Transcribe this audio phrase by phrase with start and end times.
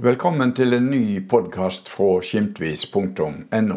[0.00, 3.74] Velkommen til en ny podkast fra skimtvis.no.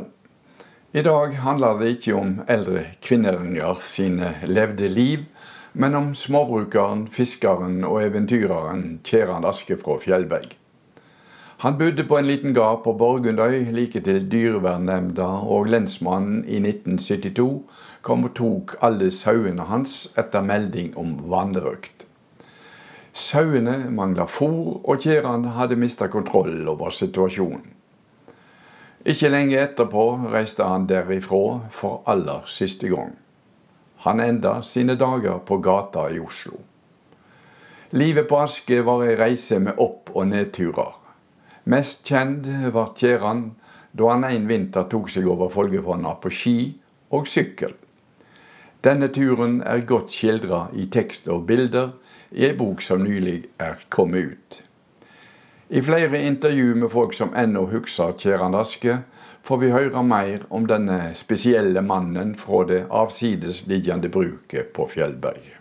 [0.95, 5.25] I dag handler det ikke om eldre kvinneringer sine levde liv,
[5.73, 10.55] men om småbrukeren, fiskeren og eventyreren Kjeran Aske fra Fjellberg.
[11.57, 17.59] Han bodde på en liten gard på Borgundøy like til Dyrevernnemnda og lensmannen i 1972
[18.01, 22.04] kom og tok alle sauene hans etter melding om vanrøkt.
[23.15, 27.63] Sauene mangla fôr, og Kjeran hadde mista kontroll over situasjonen.
[29.07, 33.13] Ikke lenge etterpå reiste han derifra for aller siste gang.
[34.03, 36.59] Han enda sine dager på gata i Oslo.
[37.95, 40.91] Livet på Aske var ei reise med opp- og nedturer.
[41.71, 43.53] Mest kjent var Kjeran
[43.95, 46.57] da han en vinter tok seg over Folgefonna på ski
[47.15, 47.77] og sykkel.
[48.83, 51.93] Denne turen er godt skildra i tekst og bilder
[52.35, 54.61] i ei bok som nylig er kommet ut.
[55.69, 58.99] I flere intervju med folk som ennå husker Kjeran Aske,
[59.45, 65.53] får vi høre mer om denne spesielle mannen fra det avsidesliggende bruket på Fjellberg.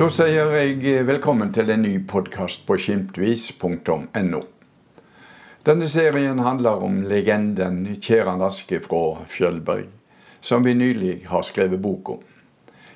[0.00, 4.38] Da sier jeg velkommen til en ny podkast på skimtvis.no.
[5.68, 9.90] Denne serien handler om legenden Kjeran Aske fra Fjølberg,
[10.40, 12.24] som vi nylig har skrevet bok om.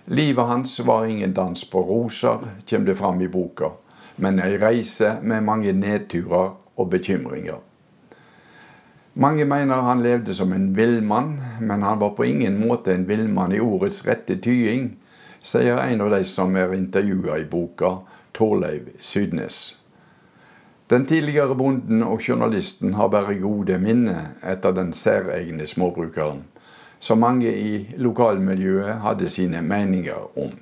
[0.06, 3.74] Livet hans var ingen dans på roser, kommer det fram i boka,
[4.16, 7.61] men ei reise med mange nedturer og bekymringer.
[9.12, 13.52] Mange mener han levde som en villmann, men han var på ingen måte en villmann
[13.52, 14.94] i ordets rette tying
[15.44, 17.98] sier en av de som er intervjua i boka,
[18.32, 19.77] Torleiv Sydnes.
[20.88, 26.42] Den tidligere bonden og journalisten har bare gode minner etter den særegne småbrukeren,
[26.98, 30.56] som mange i lokalmiljøet hadde sine meninger om.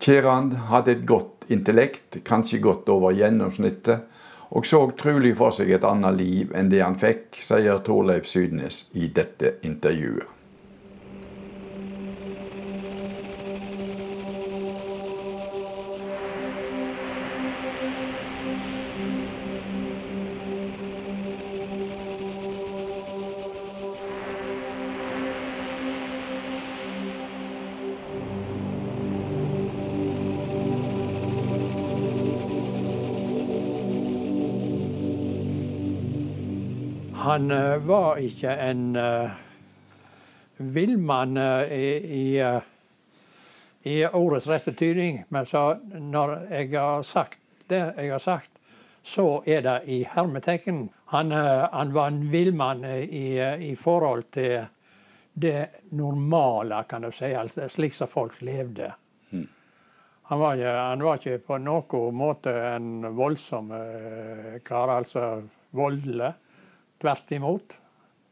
[0.00, 4.06] Kjerand hadde et godt intellekt, kanskje godt over gjennomsnittet,
[4.50, 8.88] og så trolig for seg et annet liv enn det han fikk, sier Torleif Sydnes
[8.94, 10.39] i dette intervjuet.
[37.40, 39.30] Han uh, var ikke en uh,
[40.56, 41.86] villmann uh, i,
[42.20, 42.50] i,
[43.88, 45.22] i, ordets rette tydning.
[45.32, 47.38] Men så når jeg har sagt
[47.70, 48.50] det jeg har sagt,
[49.02, 50.82] så er det i hermetegn.
[51.14, 53.40] Han, han, var en villmann i,
[53.70, 54.66] i, forhold til
[55.32, 57.32] det normale, kan du si.
[57.32, 58.90] Altså, slik som folk levde.
[59.30, 59.48] Mm.
[60.28, 63.72] Han, var ikke, han, var ikke, på noen måte en voldsom
[64.66, 65.32] kar, altså
[65.70, 66.34] voldelig.
[67.00, 67.76] Tvert imot.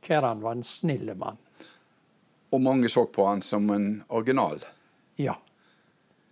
[0.05, 1.37] Kjæran var en snill mann.
[2.53, 4.61] Og mange så på han som en original?
[5.17, 5.35] Ja,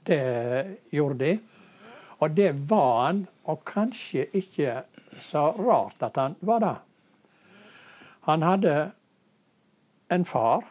[0.04, 1.38] det gjorde de.
[2.18, 4.82] Og det var han, og kanskje ikke
[5.20, 6.76] så rart at han var det.
[8.28, 8.74] Han hadde
[10.08, 10.64] en far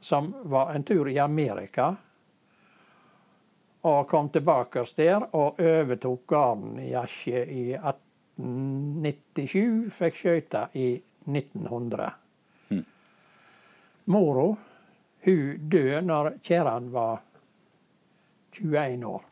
[0.00, 1.94] som var en tur i Amerika,
[3.88, 8.07] og kom tilbake der og overtok gården i Asje i 18
[8.38, 10.92] 1997, fikk skøyta i
[11.26, 12.10] 1900.
[12.70, 12.84] Mm.
[14.14, 14.48] Mora
[15.24, 17.22] hun døde når kjæren var
[18.54, 19.24] 21 år.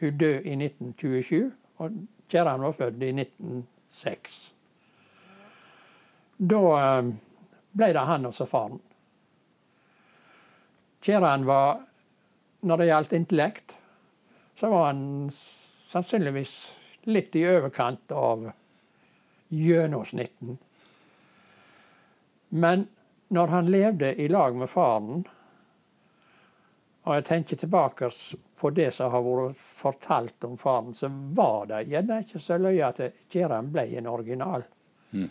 [0.00, 1.90] Hun døde i 1927, og
[2.28, 4.52] kjæren var født i 1906.
[6.38, 7.10] Da eh,
[7.72, 8.80] ble det han og så faren.
[11.04, 11.80] Kjæren var,
[12.62, 13.76] når det gjaldt intellekt,
[14.56, 15.30] så var han
[15.88, 16.54] sannsynligvis
[17.06, 18.50] litt i overkant av
[19.48, 20.58] gjennomsnitten.
[22.48, 22.86] Men
[23.28, 25.24] når han levde i lag med faren,
[27.04, 28.08] og jeg tenker tilbake
[28.60, 32.88] på det som har vært fortalt om faren, så var det gjerne ikke så løye
[32.88, 33.02] at
[33.32, 34.64] Kjeran ble en original.
[35.12, 35.28] Mm.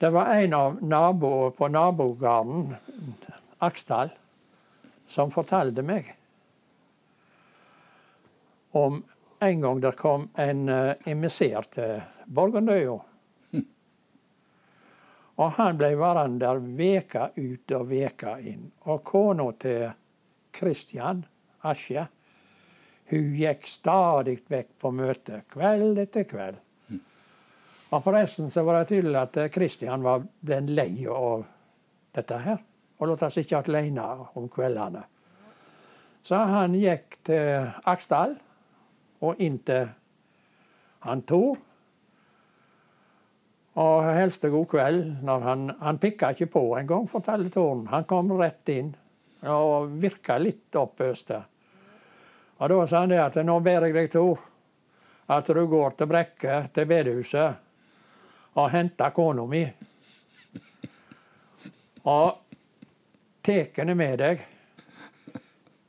[0.00, 2.74] Det var en av naboene på nabogården,
[3.64, 4.10] Aksdal,
[5.08, 6.10] som fortalte meg
[8.74, 9.02] om
[9.40, 12.96] en gang det kom en uh, emissær til Borgundøya.
[15.40, 18.68] Og han ble værende der veka ut og veka inn.
[18.90, 19.88] Og kona til
[20.54, 21.24] Kristian
[21.64, 22.06] Asje,
[23.10, 26.60] hun gikk stadig vekk på møte, kveld etter kveld.
[27.92, 31.44] Og forresten så var det tydelig at Kristian var blitt lei av
[32.14, 32.62] dette her.
[33.00, 34.06] Og lot seg ikke alene
[34.38, 35.02] om kveldene.
[36.24, 38.38] Så han gikk til Aksdal
[39.24, 39.60] og inn
[41.04, 41.56] han Tor.
[43.74, 45.00] Og helste god kveld.
[45.22, 47.86] når Han, han pikka ikke på engang, forteller Torn.
[47.90, 48.94] Han kom rett inn
[49.44, 51.34] og virka litt oppøst.
[52.58, 54.40] Og da sa han det at nå ber jeg deg, Tor,
[55.26, 57.60] at du går til Brekke, til bedehuset,
[58.54, 59.64] og henter kona mi.
[62.04, 62.40] Og
[63.44, 64.44] tar henne med deg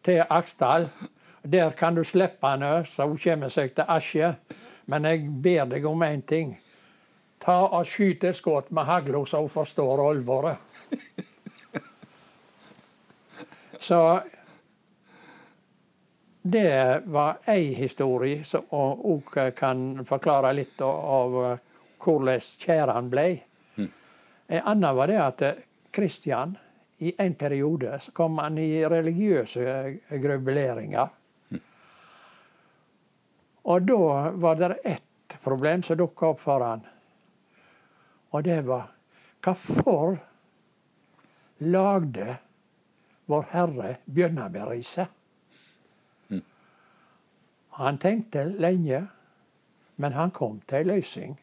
[0.04, 0.90] til Aksdal.
[1.46, 4.32] Der kan du slippe henne, så hun kommer seg til Asje.
[4.90, 6.56] Men jeg ber deg om én ting.
[7.42, 10.58] Ta og Skyt et skudd med hagla, så hun forstår alvoret.
[13.86, 14.20] Så
[16.42, 21.36] det var ei historie som òg kan forklare litt av
[22.02, 23.26] hvordan tjæren ble.
[23.78, 23.92] Mm.
[24.48, 25.44] En annen var det at
[25.94, 26.56] Kristian
[26.98, 29.76] i en periode kom han i religiøse
[30.10, 31.14] grubeleringer.
[33.66, 36.84] Og da var det ett problem som dukka opp for han.
[38.30, 38.92] Og det var
[39.46, 40.18] hvorfor
[41.58, 42.38] lagde
[43.26, 45.08] Vår Herre bjørnebærriset?
[46.30, 46.42] Mm.
[47.80, 49.00] Han tenkte lenge,
[49.96, 51.34] men han kom til ei løsning.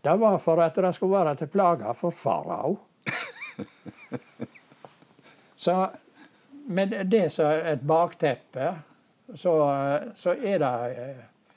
[0.00, 2.78] Det var for at det skulle være til plage for farao.
[5.64, 5.90] så
[6.66, 8.72] med det som et bakteppe,
[9.34, 9.52] så,
[10.14, 10.72] så er, det,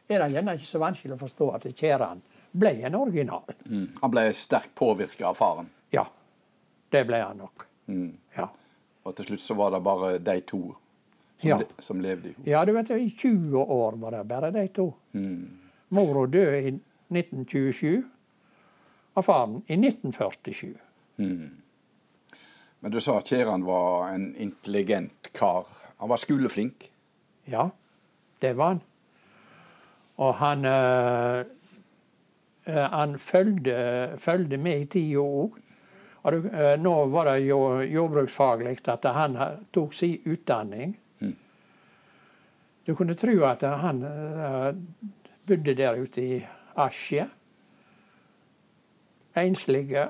[0.10, 2.21] er det gjerne ikke så vanskelig å forstå at Kjæran
[2.51, 3.45] ble en original.
[3.66, 3.88] Mm.
[4.01, 5.69] Han ble sterkt påvirka av faren?
[5.94, 6.07] Ja,
[6.89, 7.68] det ble han nok.
[7.89, 8.12] Mm.
[8.36, 8.50] Ja.
[9.06, 10.63] Og til slutt så var det bare de to
[11.39, 11.57] som, ja.
[11.62, 12.50] le, som levde i henne?
[12.50, 14.92] Ja, du vet, i 20 år var det bare de to.
[15.13, 15.60] Mm.
[15.95, 16.74] Mora døde i
[17.10, 18.04] 1927,
[19.18, 20.75] og faren i 1947.
[21.18, 21.50] Mm.
[22.80, 25.68] Men du sa at Kjeran var en intelligent kar.
[25.98, 26.92] Han var skoleflink?
[27.50, 27.69] Ja,
[28.42, 28.81] det var han.
[30.18, 31.46] Og han øh,
[32.68, 35.57] han følgde, følgde med i tida òg.
[36.25, 39.38] Øh, nå var det jo jordbruksfaglig at han
[39.74, 41.00] tok sin utdanning.
[41.19, 41.36] Mm.
[42.88, 44.74] Du kunne tro at han øh,
[45.48, 46.46] bodde der ute i
[46.78, 47.30] Asje.
[49.38, 50.07] Enslige.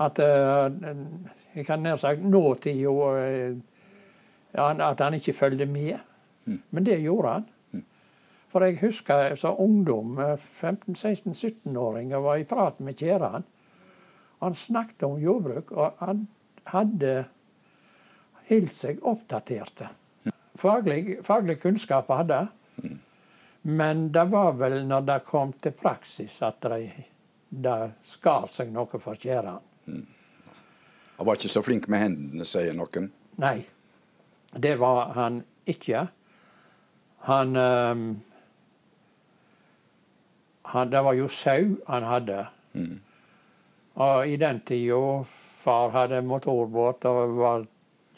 [0.00, 0.18] At
[1.54, 2.88] jeg kan nær sagt nåtida
[4.54, 5.98] At han ikke følgde med.
[6.44, 6.62] Mm.
[6.70, 7.48] Men det gjorde han.
[8.52, 10.18] For jeg husker som ungdom,
[10.60, 13.46] 15-16-17-åringer, var i prat med kjæren.
[14.42, 16.26] Han snakket om jordbruk, og han
[16.68, 17.24] hadde
[18.50, 19.88] holdt seg oppdaterte.
[20.60, 22.44] Faglig, faglig kunnskap hadde
[23.62, 26.92] Men det var vel når det kom til praksis at det,
[27.48, 29.62] de skar seg noe for kjæren.
[29.86, 33.12] Han var ikke så flink med hendene, sier noen.
[33.40, 33.62] Nei,
[34.52, 36.06] det var han ikke.
[37.28, 38.20] Han um,
[40.62, 42.46] han, Det var jo sau han hadde.
[42.72, 43.00] Mm.
[43.94, 45.24] Og i den tida
[45.62, 47.66] far hadde motorbåt og var,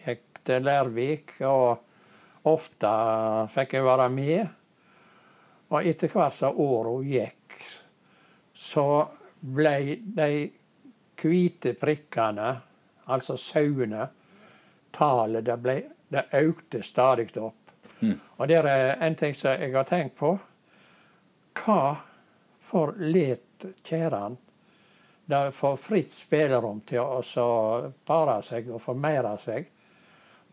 [0.05, 2.91] gikk til Lærvik, og ofte
[3.55, 4.47] fikk jeg være med.
[5.73, 7.59] Og etter hvert som åra gikk,
[8.55, 8.87] så
[9.41, 9.75] ble
[10.17, 10.29] de
[11.19, 12.53] hvite prikkene,
[13.11, 14.07] altså sauene,
[14.95, 15.76] tallet det, ble,
[16.14, 17.75] det økte stadig opp.
[18.00, 18.16] Mm.
[18.37, 20.35] Og det er en ting som jeg har tenkt på.
[21.59, 21.83] Hva
[22.64, 24.37] for let Kjæran
[25.25, 29.71] det får fritt spillerom til å pare seg og formere seg.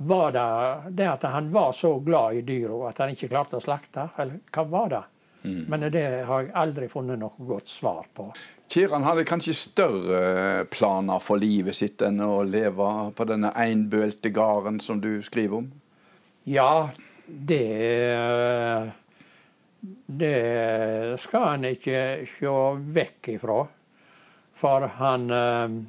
[0.01, 0.45] Var det
[0.97, 4.39] det at han var så glad i dyra at han ikke klarte å slakte, eller
[4.47, 5.01] hva var det?
[5.41, 5.65] Mm.
[5.69, 8.27] Men det har jeg aldri funnet noe godt svar på.
[8.71, 14.79] Kiran hadde kanskje større planer for livet sitt enn å leve på denne einbølte gården
[14.83, 15.71] som du skriver om?
[16.45, 16.89] Ja,
[17.25, 17.61] det
[20.05, 22.53] det skal han ikke se
[22.93, 23.63] vekk ifra.
[24.61, 25.81] For han eh,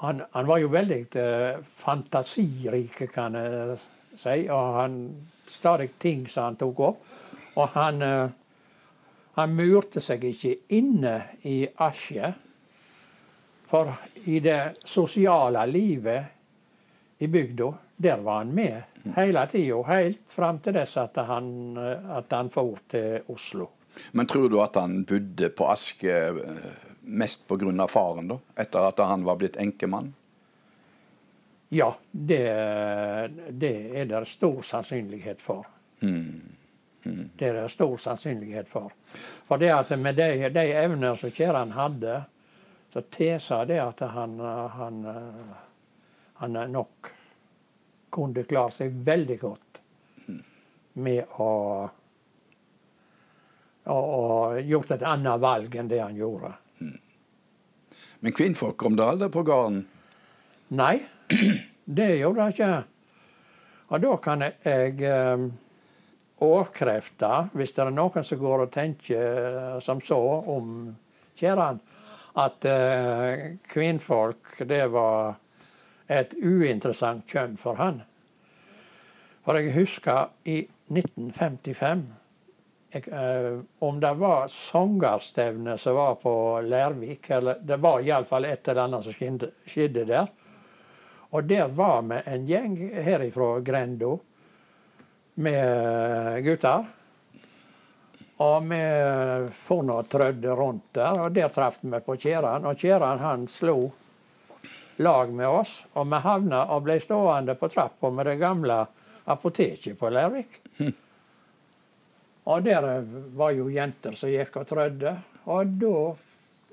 [0.00, 3.78] han, han, var jo veldig eh, fantasirik, kan jeg
[4.20, 4.36] si.
[4.52, 4.98] Og han
[5.48, 7.06] stadig ting som han tok opp.
[7.56, 8.30] Og han, eh,
[9.36, 11.16] han murte seg ikke inne
[11.48, 12.32] i Asje.
[13.66, 13.92] For
[14.24, 18.82] i det sosiale livet i bygda, der var han med
[19.16, 23.70] hele tida, helt fram til dess at han, at han for til Oslo.
[24.12, 26.66] Men tror du at han bodde på Aske eh,
[27.00, 27.86] mest pga.
[27.88, 28.38] faren, da?
[28.56, 30.12] Etter at han var blitt enkemann?
[31.68, 32.44] Ja, det,
[33.50, 35.66] det er det stor sannsynlighet for.
[36.00, 36.55] Mm.
[37.06, 38.94] Det er det stor sannsynlighet for.
[39.46, 42.22] For det at med de, de evner som Kjeran hadde,
[42.92, 44.38] så tilsa det at han,
[44.78, 45.02] han,
[46.40, 47.12] han nok
[48.10, 49.80] kunne klare seg veldig godt
[51.04, 51.52] med å
[53.86, 56.50] og gjort et annet valg enn det han gjorde.
[58.18, 59.84] Men kvinnfolk kom det aldri på gården?
[60.74, 60.96] Nei,
[61.98, 62.70] det gjorde det ikke.
[63.86, 65.44] Og da kan jeg eh,
[66.44, 70.18] avkrefte, hvis det er noen som går og tenker som så
[70.52, 70.90] om
[71.36, 71.80] Kjeran,
[72.36, 75.38] at uh, kvinnfolk det var
[76.12, 78.02] et uinteressant kjønn for han.
[79.46, 80.60] For jeg husker i
[80.92, 82.04] 1955
[82.92, 88.68] jeg, uh, om det var sangerstevne som var på Lærvik, eller det var iallfall et
[88.68, 90.28] eller annet som skjedde der.
[91.32, 94.16] Og der var vi en gjeng herifra grenda
[95.36, 96.86] med gutter.
[98.36, 98.80] Og vi
[99.56, 102.66] for nå trødde rundt der, og der traff vi på Kjeran.
[102.68, 103.78] Og Kjeran han slo
[105.00, 108.82] lag med oss, og vi havna og ble stående på trappa med det gamle
[109.24, 110.60] apoteket på Lærvik.
[110.78, 110.92] Hm.
[112.46, 112.84] Og der
[113.36, 115.16] var jo jenter som gikk og trødde.
[115.50, 115.94] Og da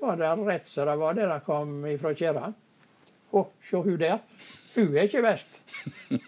[0.04, 2.54] var det rett som det var det der kom ifra Kjeran.
[3.34, 4.20] Å, se hun der.
[4.74, 5.58] Hun er ikke vest.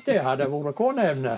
[0.07, 1.37] Det hadde vært koneevne.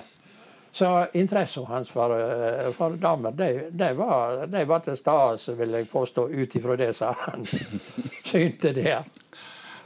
[0.71, 5.77] Så interessen hans for, eh, for damer, det, det, var, det var til stede, vil
[5.79, 7.45] jeg påstå, ut ifra det som han
[8.29, 9.03] synte der.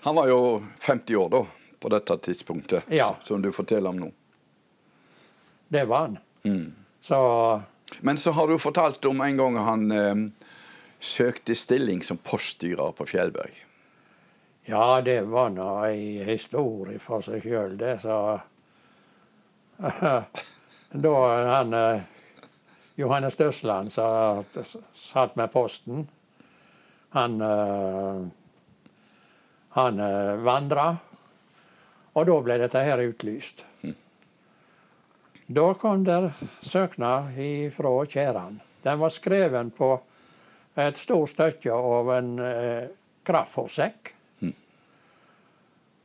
[0.04, 0.40] Han var jo
[0.84, 1.46] 50 år da,
[1.80, 3.13] på dette tidspunktet, ja.
[3.24, 4.12] som du forteller om nå.
[5.74, 6.18] Det var han.
[6.44, 6.74] Mm.
[7.02, 7.20] Så
[8.00, 10.16] men så har du fortalt om en gang han eh,
[11.00, 13.60] søkte stilling som poststyrer på Fjellberg.
[14.66, 17.98] Ja, det var nå ei historie for seg sjøl, det.
[18.04, 18.40] Så
[20.94, 21.16] Da
[21.58, 22.02] han eh,
[22.96, 24.46] Johannes Døsland som
[24.94, 26.08] satt med posten,
[27.18, 28.24] han eh,
[29.74, 30.96] han eh, vandra.
[32.14, 33.64] Og da ble dette her utlyst.
[35.54, 37.34] Da kom det søknad
[37.74, 38.60] fra Kjæran.
[38.84, 39.90] Den var skreven på
[40.78, 42.86] et stort stykke av en eh,
[43.26, 44.14] kraftforsekk.
[44.46, 44.54] Mm.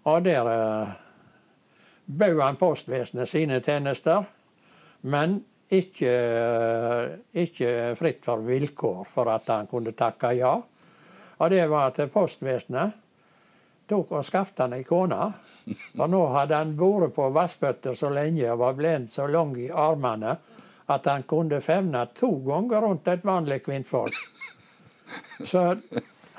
[0.09, 0.97] Og der eh,
[2.07, 4.25] bød han postvesenet sine tjenester,
[5.00, 5.38] men
[5.69, 6.12] ikke,
[7.37, 10.55] ikke, fritt for vilkår for at han kunne takke ja.
[11.38, 12.97] Og det var at postvesenet
[13.88, 15.21] tok og skaffet han ei kone.
[15.95, 19.71] For nå hadde han vært på vassbøtter så lenge og var blind så lang i
[19.71, 20.37] armene
[20.88, 24.17] at han kunne fevne to ganger rundt et vanlig kvinnfolk.
[25.45, 25.75] Så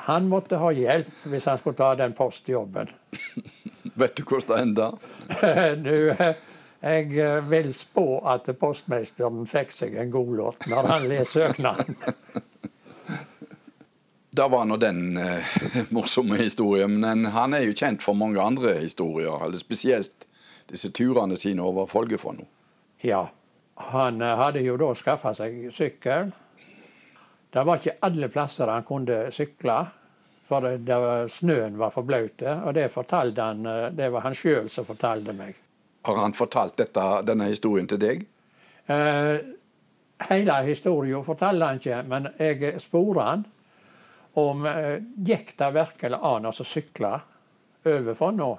[0.09, 2.89] han måtte ha hjelp hvis han skulle ta den postjobben.
[3.99, 6.33] Vet du hvordan det enda?
[6.79, 11.99] jeg vil spå at postmesteren fikk seg en god låt når han leser søknaden.
[14.31, 15.43] Det var nå den eh,
[15.89, 16.99] morsomme historien.
[16.99, 20.27] Men han er jo kjent for mange andre historier, eller spesielt
[20.69, 22.45] disse turene sine over Folgefonna.
[23.01, 23.25] Ja.
[23.89, 26.31] Han eh, hadde jo da skaffa seg sykkel.
[27.49, 29.79] Det var ikke alle plasser han kunne sykle,
[30.47, 32.43] for det, det var, snøen var for blaut.
[32.43, 35.57] Og det, han, eh, det var han sjøl som fortalte meg.
[36.01, 38.25] Har han fortalt dette, denne historien til deg?
[38.89, 39.39] Eh,
[40.29, 43.45] hele historien forteller han ikke, men jeg sporer han
[44.39, 47.13] om eh, gikk det virkelig an å sykle
[47.89, 48.49] over Fonna.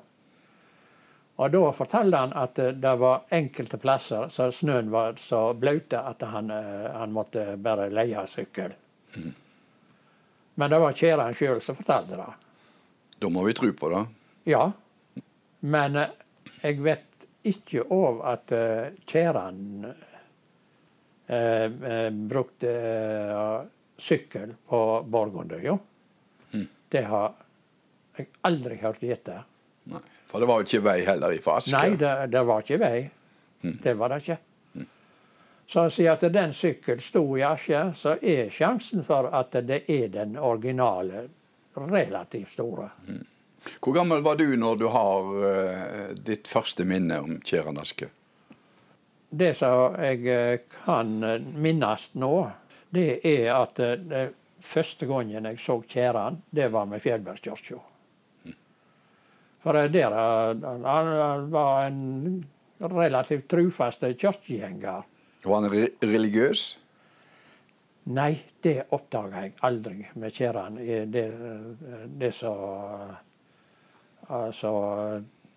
[1.41, 6.01] Og Da forteller han at eh, det var enkelte plasser så snøen var så blaute
[6.01, 8.75] at han, eh, han, måtte bare leie sykkel.
[9.17, 9.35] Mm.
[10.61, 12.31] Men det var Kjeran sjøl som fortalte det.
[13.21, 14.05] Da må vi tro på det.
[14.53, 14.71] Ja.
[15.61, 15.97] Men
[16.61, 17.10] jeg vet
[17.47, 18.53] ikke av at
[19.09, 19.87] Kjeran
[21.27, 22.73] eh, brukte
[24.01, 25.79] sykkel på Borgundøya.
[26.53, 26.67] Mm.
[26.89, 27.33] Det har
[28.17, 29.03] jeg aldri hørt.
[29.03, 31.75] Nei, For det var jo ikke vei heller i Asker?
[31.77, 33.11] Nei, det, det, var ikke vei.
[33.63, 33.77] Mm.
[33.83, 34.39] Det var det ikke.
[34.75, 34.87] Mm.
[35.67, 39.85] Så å si at den sykkelen sto i Asker, så er sjansen for at det
[39.89, 41.29] er den originale,
[41.75, 42.91] relativt store.
[43.09, 43.27] Mm.
[43.81, 48.09] Hvor gammel var du når du har uh, ditt første minne om Kjeran Aske?
[49.31, 51.11] Det som jeg eh, kan
[51.63, 52.35] minnes nå,
[52.91, 54.25] det er at eh, det
[54.67, 57.79] første gangen jeg så Kjeran, det var med Fjellbergskirka.
[59.63, 62.43] For der eh, han var en
[62.81, 65.07] relativt trufast kirkegjenger.
[65.45, 65.71] Var han
[66.03, 66.65] religiøs?
[68.11, 68.33] Nei,
[68.65, 70.81] det oppdaga jeg aldri med Kjeran.
[71.13, 71.27] Det,
[72.19, 72.51] det så
[74.31, 74.71] Altså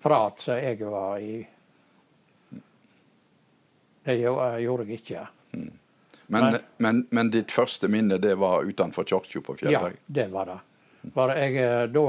[0.02, 1.48] prat som jeg var i
[4.04, 5.28] Det gjorde jeg ikke.
[5.54, 5.72] Mm.
[6.28, 9.94] Men, men, men, men, ditt første minne det var utenfor kirka på Fjellhaug?
[9.94, 10.58] Ja, det var det.
[11.14, 12.06] For jeg, eh, da,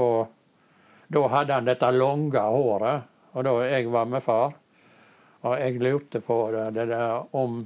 [1.07, 4.55] da hadde han dette lange håret, og da jeg var med far.
[5.45, 7.59] Og jeg lurte på det, det der, om,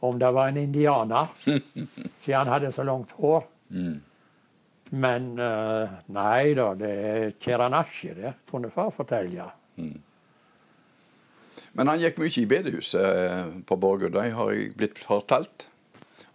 [0.00, 1.34] om det var en indianer,
[2.22, 3.44] siden han hadde så langt hår.
[3.68, 4.00] Mm.
[4.92, 9.46] Men uh, nei da, det er Keranasje, det kunne far fortelle.
[9.80, 10.00] Mm.
[11.72, 15.66] Men han gikk mye i bedehuset eh, på Borgå, det har jeg blitt fortalt.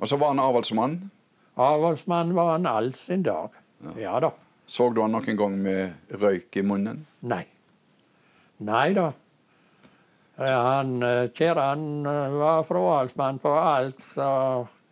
[0.02, 0.98] Og så var han avholdsmann.
[1.62, 3.54] Avholdsmann var han all sin dag.
[3.86, 3.94] Ja.
[4.02, 4.32] ja da.
[4.66, 7.06] Så du han noen gang med røyk i munnen?
[7.30, 7.44] Nei.
[8.66, 9.12] Nei da.
[10.42, 14.30] Han, eh, Kjeran eh, var fraholdsmann på alt, så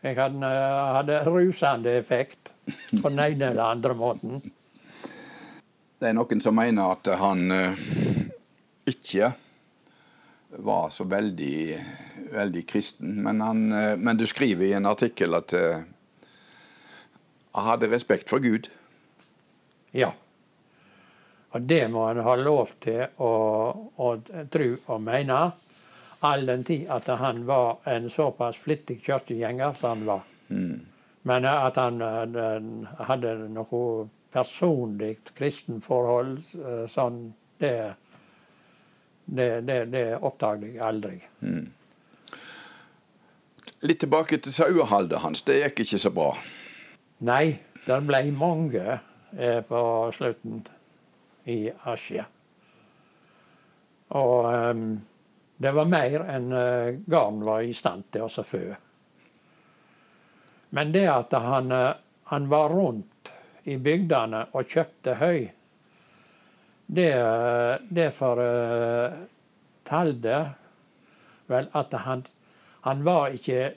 [0.05, 0.53] jeg hadde,
[0.99, 2.54] hadde rusende effekt
[3.01, 4.41] på den ene eller andre måten.
[5.99, 7.47] Det er noen som mener at han
[8.85, 9.33] ikke
[10.57, 11.85] var så veldig,
[12.31, 13.23] veldig kristen.
[13.23, 15.81] Men, han, eh, men, du skriver i en artikkel at uh,
[17.51, 18.69] han hadde respekt for Gud.
[19.91, 20.13] Ja.
[21.55, 23.31] Og det må han ha lov til å,
[23.95, 24.15] å
[24.51, 25.39] tro og mene.
[26.25, 30.27] All den tid at han var en såpass flittig kirkegjenger som han var.
[30.49, 30.94] Mm.
[31.25, 37.21] Men at han uh, hadde noe personlig kristenforhold, uh, sånn,
[37.61, 37.75] det
[39.25, 41.15] det, det, det oppdaget jeg aldri.
[41.41, 41.65] Mm.
[43.85, 45.41] Litt tilbake til saueholdet hans.
[45.45, 46.29] Det gikk ikke så bra?
[47.25, 49.81] Nei, det ble mange eh, på
[50.15, 50.63] slutten
[51.49, 52.25] i Asia.
[54.15, 54.87] Og um,
[55.57, 58.63] det var mer enn uh, garn var i stand til å fø.
[60.75, 61.93] Men det at han, uh,
[62.31, 63.31] han var rundt
[63.63, 65.45] i bygdene og kjøpte høy
[66.85, 67.13] det,
[67.89, 69.23] det fortalte
[70.29, 70.47] eh,
[71.49, 72.25] vel at han,
[72.85, 73.73] han var ikke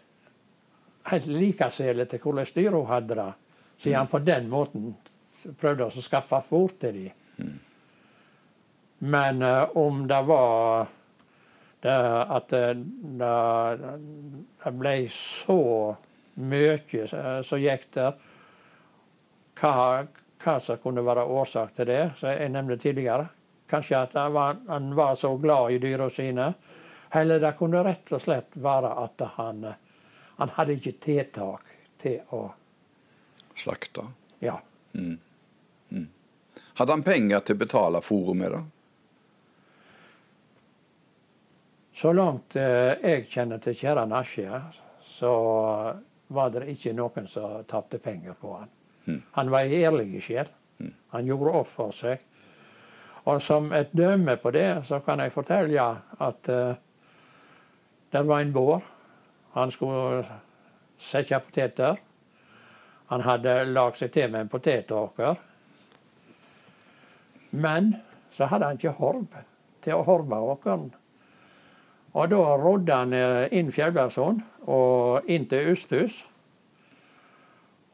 [1.08, 3.32] helt likesele til hvordan dyra hadde det,
[3.78, 4.96] siden han på den måten
[5.60, 7.12] prøvde å skaffe fôr til dem.
[8.98, 10.86] Men uh, om det var
[11.80, 11.94] det,
[12.34, 12.74] at det,
[13.20, 15.62] det, ble så
[16.38, 18.18] mye som gikk der
[19.58, 20.06] hva,
[20.38, 23.26] hva som kunne være årsak til det, som jeg nevnte tidligere.
[23.68, 26.52] Kanskje at var, han var så glad i dyra sine.
[27.12, 29.66] Eller det kunne rett og slett være at han,
[30.38, 32.46] han hadde ikke tiltak til å
[33.58, 34.04] Slakte?
[34.38, 34.54] Ja.
[34.94, 35.16] Mm.
[35.90, 36.04] Mm.
[36.78, 38.60] Hadde han penger til å betale fôret med, da?
[41.98, 44.60] Så langt eh, jeg kjenner til kjære Nasje,
[45.02, 45.32] så
[46.28, 48.72] var det ikke noen som tapte penger på han.
[49.32, 50.48] Han var ei ærlig sjel.
[51.12, 52.20] Han gjorde opp for seg.
[53.28, 55.88] Og som et dømme på det, så kan jeg fortelle
[56.20, 56.74] at uh,
[58.12, 58.84] det var en bår.
[59.56, 60.24] Han skulle
[60.98, 61.98] sette poteter.
[63.08, 65.36] Han hadde lagd seg til med en potetåker.
[67.50, 67.94] Men
[68.30, 69.26] så hadde han ikke horv
[69.84, 70.90] til å horve åkeren.
[72.16, 76.22] Og da rodde han eh, inn Fjellbergsund og inn til Usthus.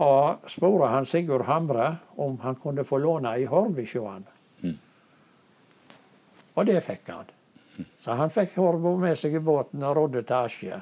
[0.05, 4.27] Og spurte han Sigurd Hamre om han kunne få låne ei horv hos han.
[4.63, 4.79] Mm.
[6.55, 7.31] Og det fikk han.
[8.03, 10.81] Så han fikk horva med seg i båten og rodde til Asje.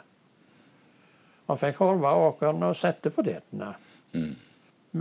[1.48, 3.72] Han fikk horva åkeren og sette potetene.
[4.12, 4.32] Mm.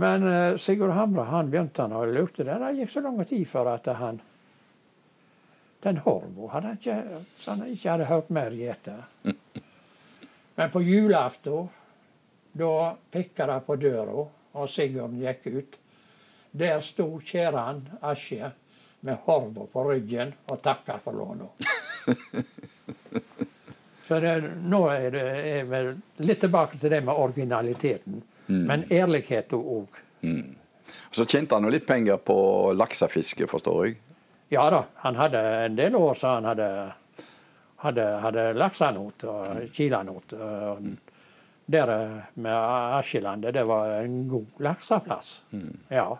[0.00, 2.56] Men uh, Sigurd Hamre han begynte han å lurte det.
[2.60, 4.20] Det gikk så lang tid før at han
[5.82, 8.94] Den horvo hadde han ikke, så han ikke hadde hørt mer gjete.
[10.54, 11.68] Men på julaften
[12.52, 15.78] da pikka det på døra, og Sigurd gikk ut.
[16.52, 18.52] Der sto Kjeran Asje
[19.00, 21.48] med horva på ryggen og takka for låna.
[24.06, 24.34] Så det,
[24.68, 28.22] nå er det er vel litt tilbake til det med originaliteten.
[28.46, 28.64] Mm.
[28.68, 29.98] Men ærligheten òg.
[30.20, 30.54] Mm.
[31.10, 32.36] Så tjente han jo litt penger på
[32.76, 33.96] laksefiske, forstår jeg?
[34.52, 34.84] Ja da.
[34.94, 36.66] Han hadde en del år så han hadde,
[37.80, 40.34] hadde, hadde laksenot og kilanot.
[40.36, 40.82] Og,
[41.72, 41.92] der
[42.34, 42.52] med
[42.98, 45.42] Askelandet, det var en god lakseplass.
[45.50, 45.78] Mm.
[45.88, 46.18] Ja.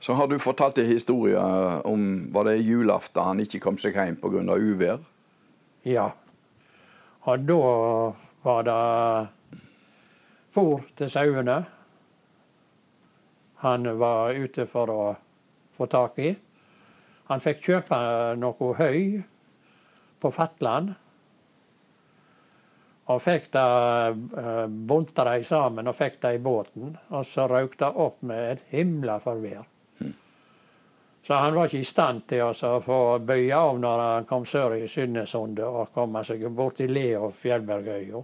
[0.00, 1.42] Så har du fortalt en historie
[1.84, 4.56] om var det julaften han ikke kom seg hjem pga.
[4.56, 5.04] uvær?
[5.82, 6.06] Ja.
[7.28, 7.60] Og da
[8.46, 9.28] var det
[10.56, 11.60] fôr til sauene.
[13.66, 15.14] Han var ute for å
[15.76, 16.36] få tak i.
[17.26, 17.98] Han fikk kjøpe
[18.38, 19.00] noe høy
[20.22, 20.92] på Fatland.
[23.06, 26.94] Og fikk det uh, bunta de sammen og fikk det i båten.
[27.14, 29.66] Og så røk det opp med et himla forvær.
[31.26, 34.76] Så han var ikke i stand til å få bøye av når han kom sør
[34.76, 38.20] i Sydnesundet og komme seg bort til Le og Fjellbergøya.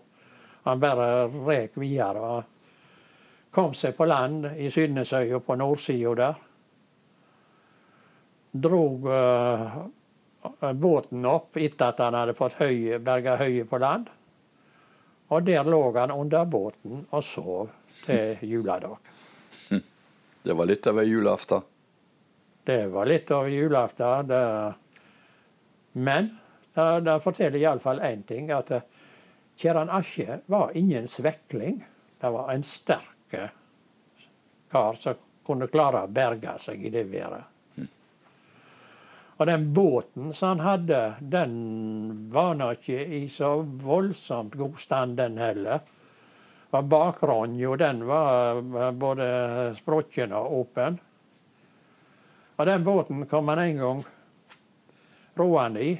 [0.68, 2.20] Han bare rek videre.
[2.22, 6.38] og Kom seg på land i Sydnesøya på nordsida der.
[8.52, 9.86] Drog uh,
[10.74, 14.10] båten opp etter at han hadde fått høy, berga høyet på land.
[15.32, 17.70] Og der lå han under båten og sov
[18.04, 18.98] til juledag.
[20.42, 21.62] Det var litt av ei julaften?
[22.64, 24.32] Det var litt av julaften.
[25.92, 26.28] Men
[26.74, 28.50] det, det forteller iallfall én ting.
[28.50, 28.82] At eh,
[29.56, 31.84] Kjeran Asje var ingen svekling.
[32.20, 33.54] Det var en sterk eh,
[34.72, 37.51] kar som kunne klare å berge seg i det været.
[39.42, 41.54] Og den båten som han hadde, den
[42.30, 45.82] var nå ikke i så voldsomt god stand, den heller.
[46.70, 48.62] Og bakronja, den var
[48.94, 49.26] både
[49.80, 51.00] sprukken og åpen.
[52.54, 54.06] Og den båten kom han en gang
[55.42, 55.92] roende i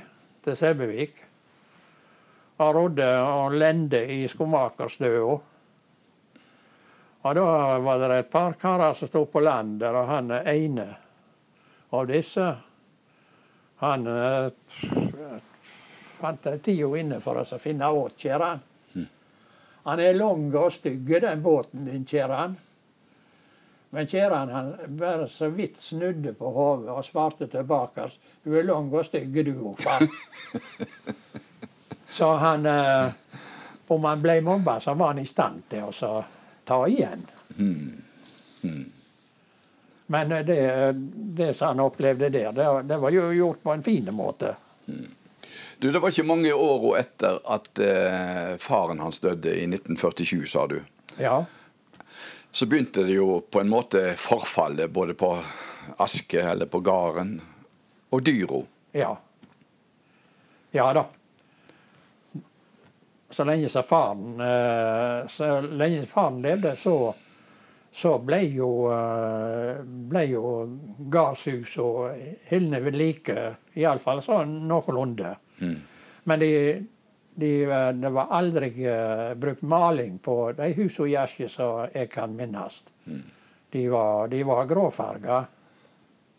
[0.47, 1.19] til Sebbevik.
[2.63, 5.39] Og rodde og lende i skomakerstøa.
[7.27, 7.53] Og da
[7.91, 10.93] var det et par karer som sto på land der, og han ene
[11.91, 12.53] av disse
[13.83, 14.07] han
[16.23, 18.61] fant tida inne for oss å finne åt Kjeran.
[18.95, 19.07] Mm.
[19.89, 22.55] Han er lang og stygg, den båten din, Kjeran.
[23.91, 28.07] Men Kjeran han bare så vidt snudde på hodet og svarte tilbake
[28.45, 30.07] du er lang og stygg du òg, far.
[32.17, 33.11] så han eh,
[33.93, 36.13] Om han ble mobba, så var han i stand til å
[36.65, 37.27] ta igjen.
[37.59, 37.99] Mm.
[38.63, 38.87] Mm.
[40.13, 40.61] Men eh, det,
[41.41, 44.55] det som han opplevde der, det, det, var jo gjort på en fin måte.
[44.87, 45.09] Mm.
[45.79, 50.69] Du, Det var ikke mange åra etter at eh, faren hans døde i 1947, sa
[50.71, 50.79] du.
[51.19, 51.43] Ja
[52.53, 55.39] så begynte det jo på en måte forfallet både på
[55.97, 57.41] Aske eller på gården
[58.11, 58.61] og dyra.
[58.93, 59.17] Ja.
[60.71, 61.07] Ja da.
[63.31, 67.15] Så lenge så faren, eh, så lenge faren levde, så,
[67.95, 70.43] så ble jo, eh, ble jo
[71.13, 72.15] gardshus og
[72.49, 73.37] hyllene ved like,
[73.77, 75.35] iallfall sånn noenlunde.
[75.61, 75.77] Mm.
[76.25, 76.51] Men de,
[77.35, 82.09] de, eh, det var aldri uh, brukt maling på de husene i Askje som jeg
[82.15, 82.81] kan minnes.
[83.05, 83.23] Mm.
[83.77, 85.45] De var, de var gråfarga.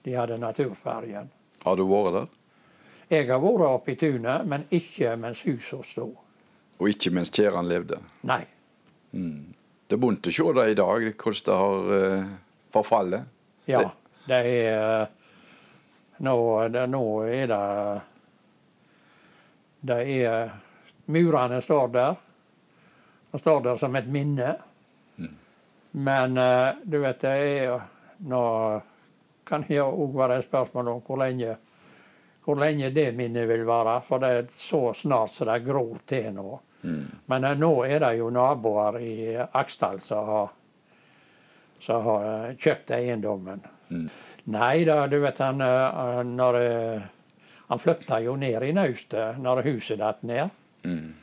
[0.04, 1.30] De hadde naturfargen.
[1.64, 2.32] Har du vært der?
[3.14, 6.10] Jeg har vært oppe i tunet, men ikke mens husene sto.
[6.82, 8.02] Og ikke mens Kjeran levde?
[8.26, 8.42] Nei.
[9.14, 9.54] Mm.
[9.94, 12.30] Det er vondt å se det i dag, hvordan det har uh,
[12.74, 13.34] forfallet.
[13.70, 13.82] Ja,
[14.26, 15.04] det er
[16.26, 16.34] nå,
[16.74, 17.60] det, nå er det
[19.86, 20.50] Det er
[21.14, 22.18] Murene står der.
[23.30, 24.56] De står der som et minne.
[25.22, 25.38] Mm.
[26.10, 27.86] Men uh, du vet, det er
[28.34, 28.44] Nå
[29.46, 31.54] kan det òg være et spørsmål om hvor lenge,
[32.42, 34.00] hvor lenge det minnet vil vare.
[34.10, 36.64] For det er så snart som det gror til nå.
[36.84, 37.08] Mm.
[37.26, 40.52] Men uh, nå er det jo naboer i Aksdal som har,
[41.80, 43.64] som har uh, kjøpt eiendommen.
[43.90, 44.08] Mm.
[44.54, 45.62] Nei da, du vet han
[46.36, 46.56] når,
[47.70, 50.50] Han flytta jo ned i naustet når huset datt ned.
[50.84, 51.14] Mm.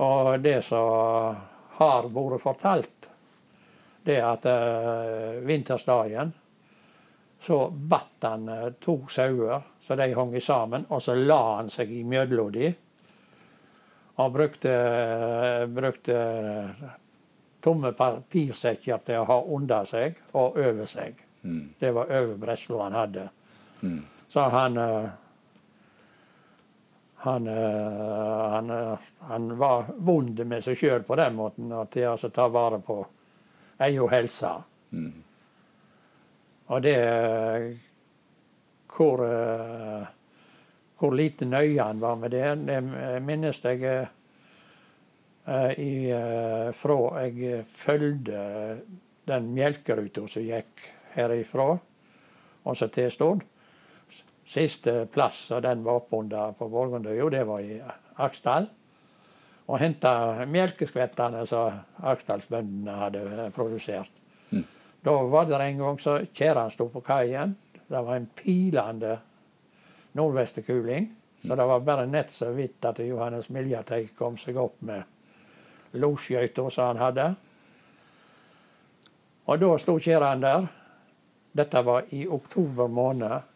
[0.00, 1.36] Og det som
[1.76, 3.08] har vært fortalt,
[4.08, 6.32] det at uh, vintersdagen
[7.46, 8.48] så batt han
[8.80, 12.70] to sauer, så de hang sammen, og så la han seg imellom de.
[14.16, 16.16] Og brukte, uh, brukte
[17.60, 21.18] tomme papirsekker til å ha under seg og over seg.
[21.42, 21.62] Mm.
[21.78, 23.28] Det var overbresla han hadde.
[23.82, 24.00] Mm.
[24.28, 24.78] Så han
[27.26, 32.04] han, eh, han, eh, han, var vond med seg sjøl på den måten, at de
[32.06, 33.00] altså tar vare på
[33.82, 34.52] egen helse.
[34.94, 35.24] Mm.
[36.66, 36.98] Og det
[38.96, 40.06] hvor, eh,
[40.98, 42.80] hvor lite nøye han var med det, det
[43.24, 44.06] minnes jeg
[46.76, 48.40] fra jeg fulgte
[49.28, 51.68] den melkeruta som gikk herifra
[52.66, 53.44] og så til Stord.
[54.46, 57.78] Siste plass og den var oppunder på Borgundøya, det var i
[58.22, 58.66] Aksdal.
[59.66, 64.10] Og henta melkeskvettene som Aksdalsbøndene hadde produsert.
[64.50, 64.62] Mm.
[65.02, 67.56] Da var det en gang så kjerra sto på kaien.
[67.86, 69.16] Det var en pilende
[70.16, 71.10] nordvestekuling.
[71.42, 76.64] Så det var bare nett så vidt at Johannes Miljateig kom seg opp med losskøyta
[76.70, 77.26] som han hadde.
[79.46, 80.66] Og da sto kjerran der.
[81.56, 83.52] Dette var i oktober måned.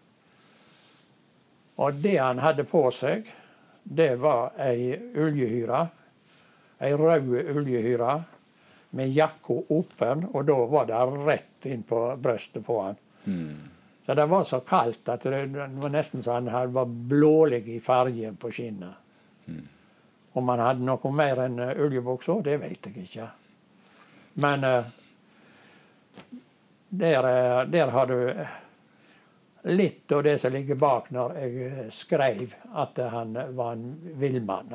[1.80, 3.26] Og det han hadde på seg,
[3.82, 5.88] det var ei uljehyre.
[6.80, 8.12] ei rød oljehyre
[8.90, 12.96] med jakka åpen, og da var det rett inn på brystet på han.
[14.10, 18.34] Så det var så kaldt at det, var nesten så han var blålig i fargen
[18.42, 18.90] på skinnet.
[20.32, 23.28] Om han hadde noe mer enn uh, oljebuksa, det vet jeg ikke.
[24.42, 24.90] Men uh,
[26.88, 28.46] der, eh, der har du
[29.70, 34.74] litt av det som ligger bak når jeg eh, skrev at han var en villmann.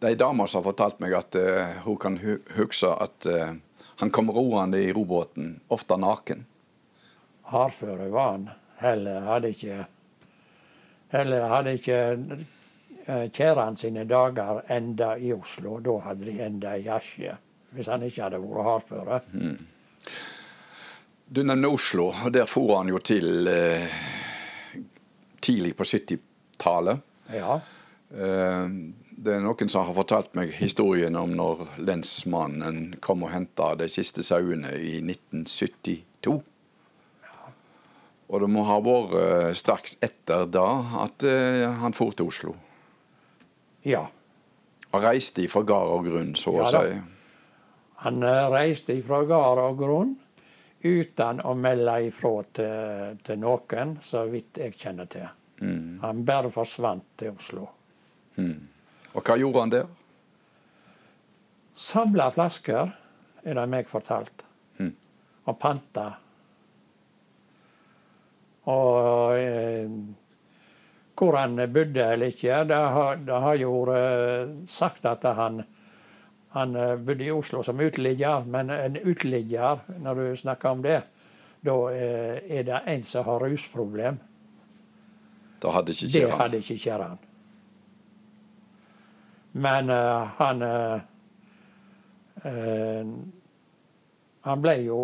[0.00, 3.58] Det er ei som har fortalt meg at uh, hun kan hu huske at uh,
[4.00, 6.48] han kom roende i robåten, ofte naken.
[7.48, 8.48] Hardføre var han.
[8.78, 9.84] Heller hadde ikke
[11.08, 11.98] Heller hadde ikke
[13.06, 15.78] eh, kjærene sine dager enda i Oslo.
[15.80, 17.32] Da hadde de enda i Asje.
[17.72, 19.20] Hvis han ikke hadde vært hardføre.
[21.28, 23.88] Du nevner Oslo, og der for han jo til eh,
[25.44, 27.04] tidlig på 70-tallet.
[27.32, 27.58] Ja.
[28.12, 28.76] Eh,
[29.18, 33.88] det er noen som har fortalt meg historien om når lensmannen kom og henta de
[33.90, 36.38] siste sauene i 1972.
[38.28, 40.66] Og det må ha vært eh, straks etter da
[41.04, 42.54] at eh, han for til Oslo.
[43.84, 44.06] ja.
[44.88, 46.94] Og reiste ifra gard og grunn, så å Ja si.
[48.04, 50.14] Han eh, reiste ifra gard og grunn
[50.80, 55.26] uten å melde ifra til, til noen, så vidt jeg kjenner til.
[56.04, 57.66] Han bare forsvant til Oslo.
[58.38, 59.88] Og hva gjorde han der?
[61.78, 62.94] Samla flasker,
[63.42, 64.44] er det meg fortalt.
[64.78, 64.94] Mm.
[65.46, 66.06] Og panta.
[68.68, 69.90] Og eh,
[71.18, 75.62] hvor han bodde eller ikke, det har, det har jo vært sagt at han,
[76.54, 78.44] han eh, bodde i Oslo som uteligger.
[78.46, 81.00] Men en uteligger, når du snakker om det,
[81.64, 84.20] da eh, er det en som har rusproblem.
[85.62, 87.18] Da hadde ikke Det hadde ikke Kjerran.
[89.58, 91.00] Men uh, han uh,
[92.44, 93.06] uh,
[94.44, 95.00] Han ble jo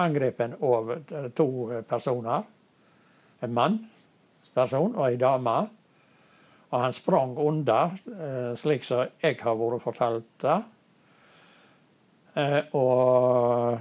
[0.00, 0.92] angrepet av
[1.36, 1.48] to
[1.88, 2.42] personer.
[3.42, 5.56] En mannsperson og ei dame.
[6.72, 10.60] Og han sprang unna, eh, slik som jeg har vært fortalt det.
[12.34, 13.78] Eh, og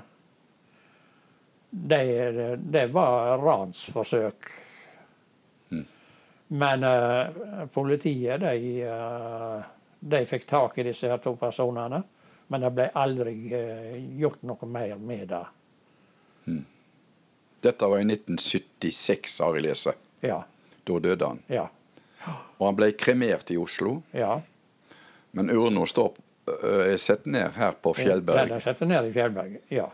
[1.72, 4.52] det, det var ransforsøk.
[6.52, 9.62] Men uh, politiet de, uh,
[10.00, 12.02] de fikk tak i disse her to personene.
[12.52, 15.46] Men det ble aldri uh, gjort noe mer med det.
[17.62, 19.88] Dette var i 1976, har jeg lest.
[20.26, 20.40] Ja.
[20.84, 21.40] Da døde han.
[21.52, 21.68] Ja.
[22.58, 24.02] Og han ble kremert i Oslo.
[24.12, 24.42] ja.
[25.32, 26.12] Men urna står
[26.66, 28.50] er satt ned her på Fjellberg.
[28.50, 29.86] Den er satt ned i Fjellberg, ja.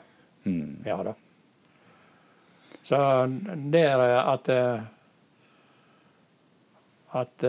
[0.87, 1.13] Ja da.
[2.87, 2.97] Så
[3.73, 4.49] det er at
[7.17, 7.45] At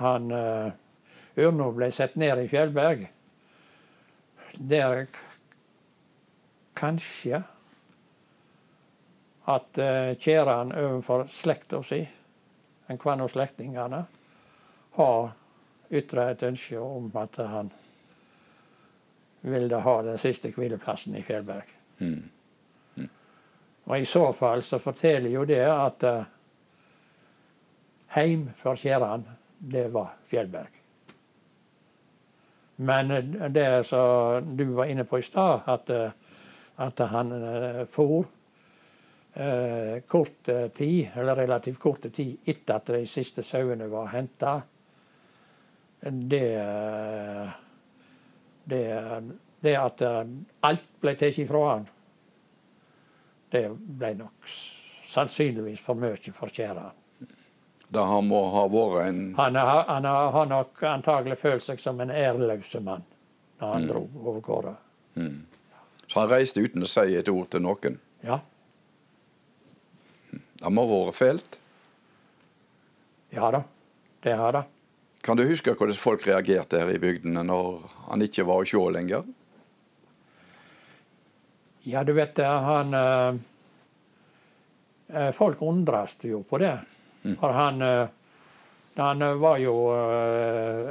[0.00, 0.72] han Urno
[1.38, 3.06] Urna ble satt ned i Fjellberg,
[4.58, 5.06] det er
[6.74, 7.44] kanskje
[9.48, 12.02] at uh, Kjeran overfor slekta si,
[12.88, 14.04] enhver av slektningene,
[14.98, 15.28] har
[15.88, 17.70] ytra et ønske om at han
[19.40, 21.70] ville ha den siste hvileplassen i Fjellberg.
[23.88, 26.26] Og i så fall så forteller jo det at uh,
[28.16, 29.24] heim for kjæren,
[29.58, 30.78] det var Fjellberg.
[32.76, 36.10] Men eh, det som du var inne på i stad, at, eh,
[36.76, 38.26] at han uh, for eh,
[40.08, 44.62] kort eh, tid, eller relativt kort tid etter at de siste sauene var henta,
[46.02, 47.48] det eh,
[48.68, 48.82] det,
[49.60, 50.24] det at eh,
[50.68, 51.86] alt ble tatt ifra han,
[53.52, 54.50] det ble nok
[55.08, 56.90] sannsynligvis for mye for kjæra.
[57.88, 61.80] Det han må ha vært en Han, har- han har har nok antagelig følt seg
[61.80, 63.04] som en ærløs mann
[63.60, 64.74] når han dro over gårde.
[66.08, 67.96] Så han reiste uten å si et ord til noen.
[68.22, 68.40] Ja.
[70.58, 71.58] Det må ha vært fælt.
[73.30, 73.62] ja da,
[74.22, 74.64] det har det.
[75.22, 78.82] Kan du huske hvordan folk reagerte her i bygdene når han ikke var å se
[78.94, 79.26] lenger?
[81.88, 83.34] Ja, du vet han eh,
[85.14, 86.74] eh, Folk undres jo på det.
[87.40, 88.08] For han eh,
[88.98, 90.88] Han var jo eh,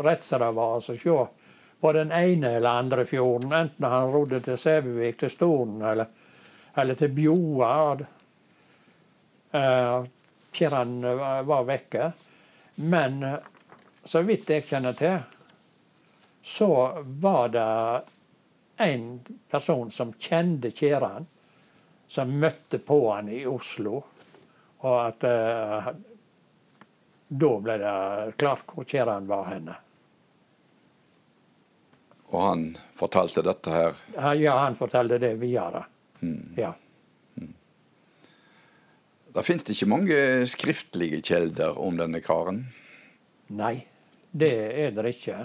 [0.00, 0.74] rett som det var.
[0.78, 1.26] Altså, se
[1.80, 6.06] på den ene eller andre fjorden, enten han rodde til Sæbøvik, til Storen eller,
[6.76, 7.96] eller til Bjoa.
[9.54, 10.06] Uh,
[10.52, 12.12] Kjerran var, var vekke.
[12.74, 13.34] Men eh,
[14.04, 15.18] så vidt jeg kjenner til,
[16.42, 16.70] så
[17.20, 17.66] var det
[18.80, 19.04] en
[19.50, 21.26] person som kjente Kjeran,
[22.08, 24.00] som møtte på han i Oslo.
[24.80, 25.90] Og at eh,
[27.28, 27.94] da ble det
[28.40, 29.76] klart hvor Kjeran var henne.
[32.30, 32.64] Og han
[32.96, 34.00] fortalte dette her?
[34.38, 35.84] Ja, han fortalte det videre.
[36.22, 36.54] Mm.
[36.56, 36.72] Ja.
[39.30, 42.64] Det ikke mange skriftlige kjelder om denne karen?
[43.54, 43.76] Nei,
[44.32, 44.52] det
[44.84, 45.38] er det ikke.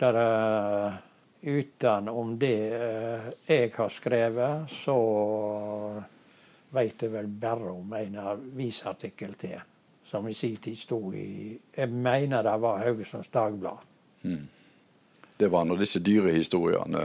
[0.00, 0.94] Der, uh,
[1.42, 4.96] utenom det uh, jeg har skrevet, så
[6.70, 9.58] veit jeg vel bare om en avisartikkel til.
[10.06, 13.82] Som i sin tid sto i Jeg mener det var Haugesunds Dagblad.
[14.22, 14.46] Mm.
[15.38, 17.04] Det var når disse dyrehistoriene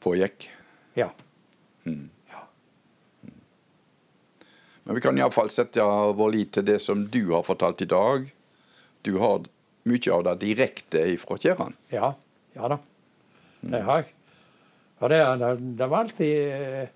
[0.00, 0.48] pågikk?
[0.96, 1.08] Ja.
[1.84, 2.10] Mm.
[4.84, 5.84] Men vi kan iallfall sette
[6.16, 8.30] vår lit til det som du har fortalt i dag.
[9.02, 9.44] Du har
[9.88, 11.76] mye av det direkte ifra Kjerran?
[11.92, 12.14] Ja.
[12.52, 12.78] Ja da.
[13.60, 14.14] Det har jeg.
[15.00, 15.20] Og det,
[15.78, 16.88] det, var alltid eh,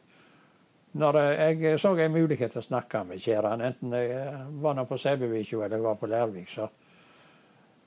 [1.01, 5.65] når jeg så en mulighet til å snakke med Kjerran, enten jeg var på Sæbøvikja
[5.65, 6.69] eller jeg var på Lærvik, så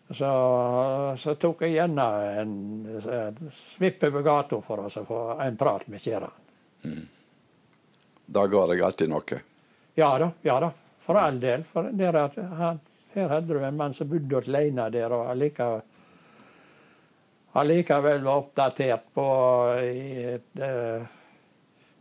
[0.10, 0.28] så,
[1.20, 2.04] så, tok jeg gjerne
[2.40, 2.52] en,
[3.12, 6.38] en svipp over gata for å få en prat med Kjeran.
[6.88, 7.02] Mm.
[8.38, 9.42] Da ga deg alltid noe?
[9.98, 10.32] Ja da.
[10.42, 10.72] ja da,
[11.06, 11.64] For all del.
[11.64, 12.18] For der,
[12.60, 12.80] han,
[13.14, 15.82] her hadde du en mann som bodde alene der, og allikevel,
[17.58, 19.26] allikevel var oppdatert på
[20.62, 21.08] uh,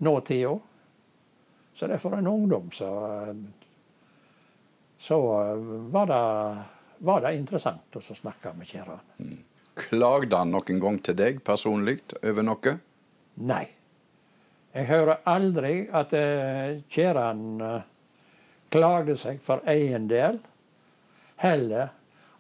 [0.05, 0.53] nåtida.
[1.73, 2.91] Så det er for en ungdom så,
[4.99, 5.21] så
[5.93, 6.23] var det
[6.99, 9.09] var det interessant å snakke med kjæreren.
[9.21, 9.41] Mm.
[9.77, 12.77] Klagde han noen gang til deg personlig over noe?
[13.45, 13.65] Nei.
[14.77, 17.85] Jeg hører aldri at uh, Kjeran uh,
[18.73, 20.43] klagde seg for egen del.
[21.41, 21.95] Heller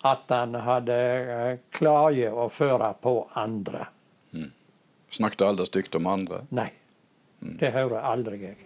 [0.04, 0.98] at han hadde
[1.30, 3.86] uh, klage å føre på andre.
[4.36, 4.50] Mm.
[5.16, 6.42] Snakket aldri stygt om andre?
[6.52, 6.68] Nei.
[7.40, 7.56] Mm.
[7.62, 8.65] Det hører aldri jeg.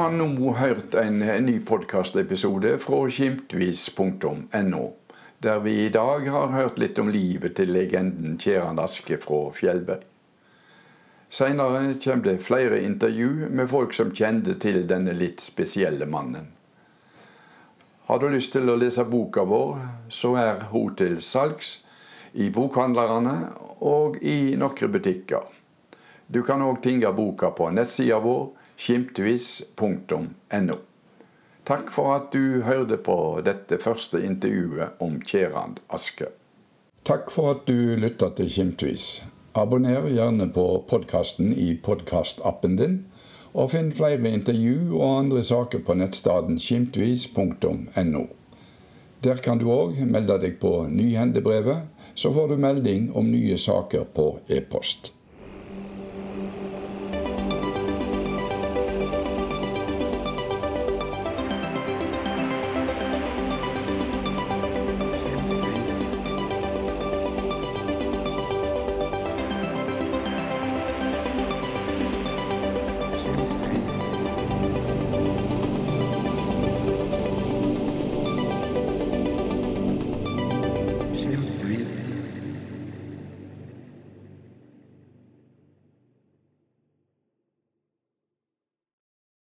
[0.00, 4.84] Har nå hørt en ny podkastepisode fra skimtvis.no,
[5.44, 10.06] der vi i dag har hørt litt om livet til legenden Kjeran Aske fra Fjellberg.
[11.28, 16.48] Seinere kommer det flere intervju med folk som kjente til denne litt spesielle mannen.
[18.08, 21.82] Har du lyst til å lese boka vår, så er hun til salgs
[22.32, 23.36] i bokhandlerne
[23.84, 25.44] og i noen butikker.
[26.26, 28.48] Du kan òg tinge boka på nettsida vår
[28.80, 30.76] skimtvis.no.
[31.68, 36.30] Takk for at du hørte på dette første intervjuet om Kjerand Aske.
[37.04, 39.22] Takk for at du lytta til Skimtvis.
[39.54, 42.98] Abonner gjerne på podkasten i podkastappen din,
[43.52, 48.26] og finn flere intervju og andre saker på nettstedet skimtvis.no.
[49.20, 54.06] Der kan du òg melde deg på Nyhendebrevet, så får du melding om nye saker
[54.16, 55.12] på e-post.